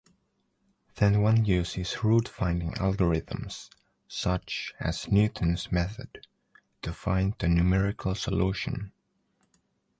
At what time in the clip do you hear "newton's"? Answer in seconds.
5.11-5.71